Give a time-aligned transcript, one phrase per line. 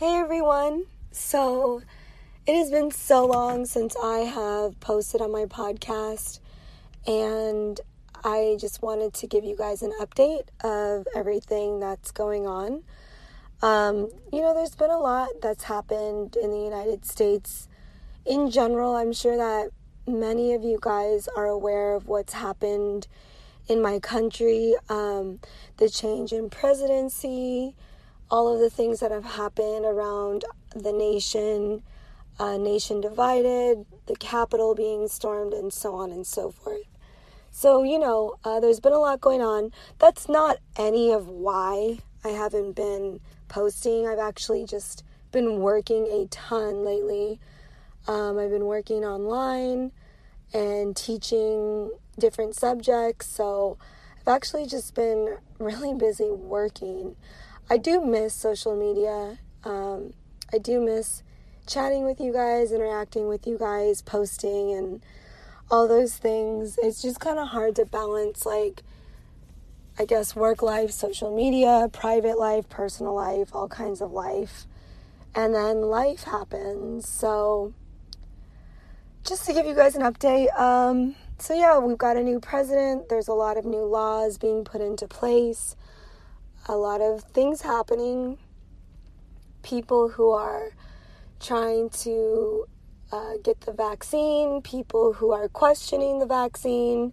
[0.00, 0.84] Hey everyone!
[1.12, 1.82] So,
[2.46, 6.40] it has been so long since I have posted on my podcast,
[7.06, 7.78] and
[8.24, 12.82] I just wanted to give you guys an update of everything that's going on.
[13.60, 17.68] Um, you know, there's been a lot that's happened in the United States
[18.24, 18.96] in general.
[18.96, 19.68] I'm sure that
[20.06, 23.06] many of you guys are aware of what's happened
[23.68, 25.40] in my country, um,
[25.76, 27.74] the change in presidency
[28.30, 30.44] all of the things that have happened around
[30.74, 31.82] the nation,
[32.38, 36.86] uh, nation divided, the Capitol being stormed, and so on and so forth.
[37.50, 39.72] So, you know, uh, there's been a lot going on.
[39.98, 44.06] That's not any of why I haven't been posting.
[44.06, 45.02] I've actually just
[45.32, 47.40] been working a ton lately.
[48.06, 49.90] Um, I've been working online
[50.54, 53.26] and teaching different subjects.
[53.26, 53.76] So,
[54.20, 57.16] I've actually just been really busy working.
[57.72, 59.38] I do miss social media.
[59.62, 60.12] Um,
[60.52, 61.22] I do miss
[61.68, 65.00] chatting with you guys, interacting with you guys, posting, and
[65.70, 66.80] all those things.
[66.82, 68.82] It's just kind of hard to balance, like,
[69.96, 74.66] I guess, work life, social media, private life, personal life, all kinds of life.
[75.32, 77.08] And then life happens.
[77.08, 77.72] So,
[79.24, 83.08] just to give you guys an update, um, so yeah, we've got a new president.
[83.08, 85.76] There's a lot of new laws being put into place
[86.66, 88.38] a lot of things happening.
[89.62, 90.70] People who are
[91.40, 92.66] trying to
[93.12, 97.12] uh, get the vaccine, people who are questioning the vaccine,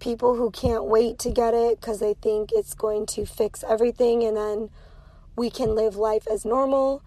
[0.00, 4.22] people who can't wait to get it because they think it's going to fix everything
[4.22, 4.70] and then
[5.36, 7.02] we can live life as normal.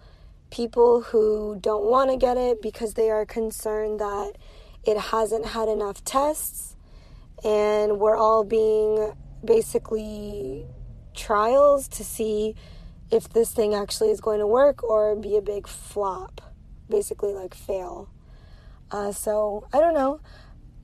[0.50, 4.32] People who don't want to get it because they are concerned that
[4.84, 6.76] it hasn't had enough tests
[7.44, 9.12] and we're all being
[9.44, 10.66] basically
[11.18, 12.54] trials to see
[13.10, 16.40] if this thing actually is going to work or be a big flop,
[16.88, 18.08] basically like fail.
[18.90, 20.20] Uh, so I don't know.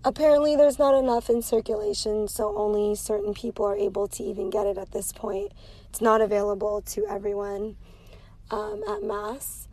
[0.04, 4.66] Apparently, there's not enough in circulation, so only certain people are able to even get
[4.66, 5.52] it at this point.
[5.88, 7.76] It's not available to everyone
[8.50, 9.66] um, at mass.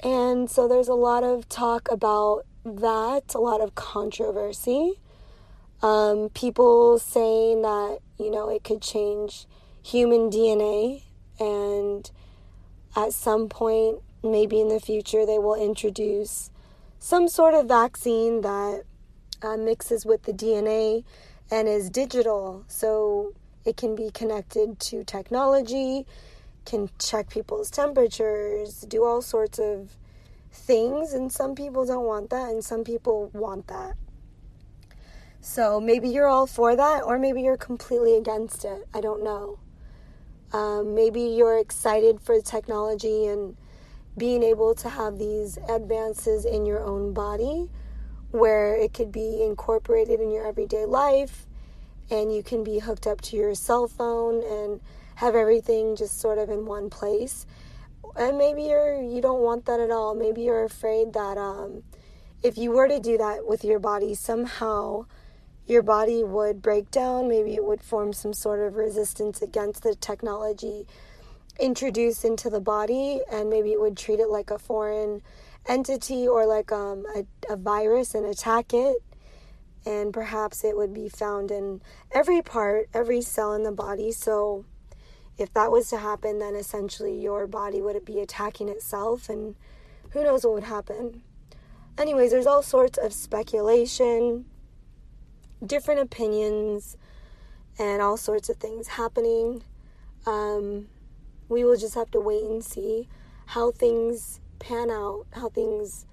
[0.00, 5.00] And so there's a lot of talk about that, a lot of controversy.
[5.82, 9.46] Um, people saying that, you know, it could change
[9.86, 11.02] human DNA,
[11.38, 12.10] and
[12.96, 16.50] at some point, maybe in the future, they will introduce
[16.98, 18.82] some sort of vaccine that
[19.42, 21.04] uh, mixes with the DNA
[21.52, 22.64] and is digital.
[22.66, 23.32] So
[23.64, 26.04] it can be connected to technology,
[26.64, 29.96] can check people's temperatures, do all sorts of
[30.50, 31.12] things.
[31.12, 33.94] And some people don't want that, and some people want that.
[35.40, 38.88] So maybe you're all for that, or maybe you're completely against it.
[38.92, 39.60] I don't know.
[40.52, 43.56] Um, maybe you're excited for technology and
[44.16, 47.68] being able to have these advances in your own body
[48.30, 51.46] where it could be incorporated in your everyday life
[52.10, 54.80] and you can be hooked up to your cell phone and
[55.16, 57.46] have everything just sort of in one place.
[58.14, 60.14] And maybe you're you don't want that at all.
[60.14, 61.82] Maybe you're afraid that um,
[62.42, 65.06] if you were to do that with your body somehow
[65.66, 67.28] your body would break down.
[67.28, 70.86] Maybe it would form some sort of resistance against the technology
[71.58, 75.22] introduced into the body, and maybe it would treat it like a foreign
[75.66, 78.98] entity or like um, a, a virus and attack it.
[79.84, 81.80] And perhaps it would be found in
[82.12, 84.10] every part, every cell in the body.
[84.12, 84.64] So,
[85.38, 89.54] if that was to happen, then essentially your body would be attacking itself, and
[90.10, 91.22] who knows what would happen.
[91.98, 94.46] Anyways, there's all sorts of speculation
[95.64, 96.96] different opinions
[97.78, 99.62] and all sorts of things happening.
[100.26, 100.88] Um,
[101.48, 103.08] we will just have to wait and see
[103.46, 106.06] how things pan out, how things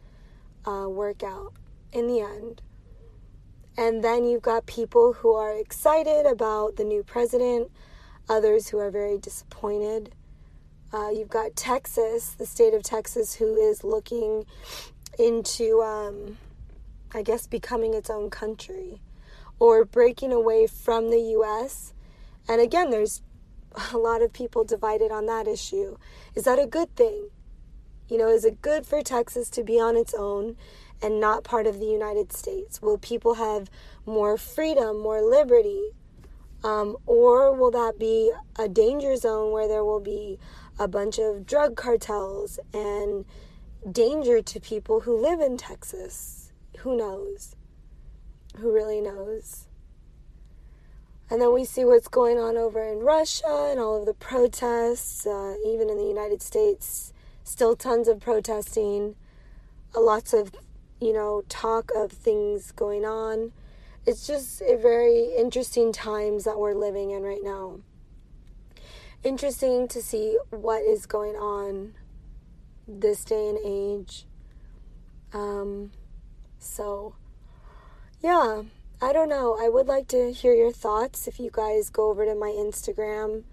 [0.66, 1.54] uh, work out
[1.92, 2.62] in the end.
[3.76, 7.72] And then you've got people who are excited about the new president,
[8.30, 10.14] others who are very disappointed.
[10.94, 14.46] Uh, you've got Texas, the state of Texas, who is looking
[15.18, 16.38] into, um,
[17.14, 19.02] I guess, becoming its own country
[19.64, 21.94] or breaking away from the US.
[22.50, 23.22] And again, there's
[23.94, 25.96] a lot of people divided on that issue.
[26.36, 27.30] Is that a good thing?
[28.10, 30.58] You know, is it good for Texas to be on its own
[31.02, 32.82] and not part of the United States?
[32.82, 33.70] Will people have
[34.06, 35.92] more freedom, more liberty?
[36.66, 40.40] Um, or will that be a danger zone where there will be
[40.78, 43.24] a bunch of drug cartels and
[43.90, 46.52] danger to people who live in Texas?
[46.80, 47.56] Who knows?
[48.60, 49.68] Who really knows?
[51.30, 55.26] And then we see what's going on over in Russia and all of the protests,
[55.26, 57.14] uh, even in the United States,
[57.44, 59.16] still tons of protesting,
[59.96, 60.52] lots of,
[61.00, 63.52] you know, talk of things going on.
[64.06, 67.80] It's just a very interesting times that we're living in right now.
[69.24, 71.94] Interesting to see what is going on
[72.88, 74.26] this day and age.
[75.32, 75.92] Um,
[76.60, 77.16] so,
[78.24, 78.64] yeah,
[79.02, 79.58] I don't know.
[79.62, 83.44] I would like to hear your thoughts if you guys go over to my Instagram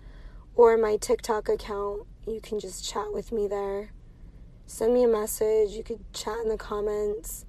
[0.54, 2.06] or my TikTok account.
[2.24, 3.90] You can just chat with me there.
[4.66, 5.72] Send me a message.
[5.72, 7.44] You could chat in the comments.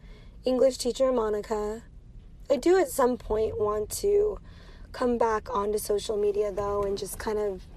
[0.45, 1.83] English teacher Monica.
[2.49, 4.39] I do at some point want to
[4.91, 7.67] come back onto social media though and just kind of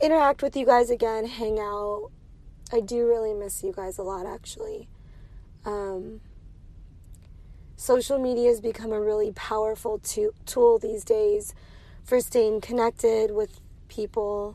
[0.00, 2.10] interact with you guys again, hang out.
[2.72, 4.88] I do really miss you guys a lot actually.
[5.66, 6.22] Um,
[7.80, 11.54] social media has become a really powerful to- tool these days
[12.04, 14.54] for staying connected with people,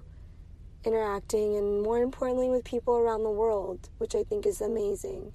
[0.83, 5.33] interacting, and more importantly, with people around the world, which I think is amazing.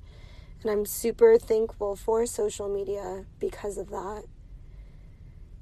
[0.62, 4.22] And I'm super thankful for social media because of that.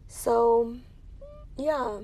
[0.07, 0.77] So,
[1.57, 2.01] yeah.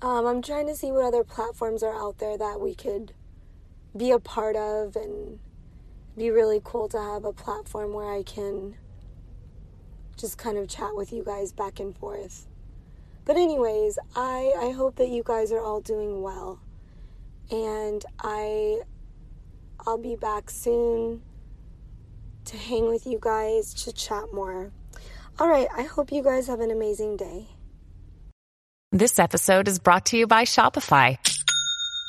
[0.00, 3.14] Um, I'm trying to see what other platforms are out there that we could
[3.96, 5.40] be a part of and
[6.16, 8.76] be really cool to have a platform where I can
[10.16, 12.46] just kind of chat with you guys back and forth.
[13.24, 16.60] But anyways, I I hope that you guys are all doing well.
[17.50, 18.80] And I
[19.86, 21.22] I'll be back soon
[22.46, 24.72] to hang with you guys, to chat more.
[25.38, 27.46] All right, I hope you guys have an amazing day.
[28.90, 31.16] This episode is brought to you by Shopify.